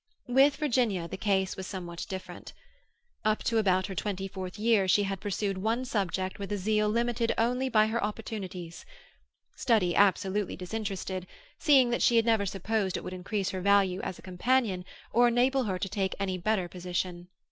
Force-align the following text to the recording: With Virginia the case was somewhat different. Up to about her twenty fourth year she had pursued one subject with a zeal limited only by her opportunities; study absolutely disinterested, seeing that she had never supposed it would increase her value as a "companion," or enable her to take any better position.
With 0.27 0.55
Virginia 0.55 1.07
the 1.07 1.15
case 1.15 1.55
was 1.55 1.67
somewhat 1.67 2.07
different. 2.09 2.53
Up 3.23 3.43
to 3.43 3.59
about 3.59 3.85
her 3.85 3.93
twenty 3.93 4.27
fourth 4.27 4.57
year 4.57 4.87
she 4.87 5.03
had 5.03 5.21
pursued 5.21 5.59
one 5.59 5.85
subject 5.85 6.39
with 6.39 6.51
a 6.51 6.57
zeal 6.57 6.89
limited 6.89 7.35
only 7.37 7.69
by 7.69 7.85
her 7.85 8.03
opportunities; 8.03 8.83
study 9.55 9.95
absolutely 9.95 10.55
disinterested, 10.55 11.27
seeing 11.59 11.91
that 11.91 12.01
she 12.01 12.15
had 12.15 12.25
never 12.25 12.47
supposed 12.47 12.97
it 12.97 13.03
would 13.03 13.13
increase 13.13 13.51
her 13.51 13.61
value 13.61 14.01
as 14.01 14.17
a 14.17 14.23
"companion," 14.23 14.85
or 15.11 15.27
enable 15.27 15.65
her 15.65 15.77
to 15.77 15.87
take 15.87 16.15
any 16.19 16.35
better 16.35 16.67
position. 16.67 17.27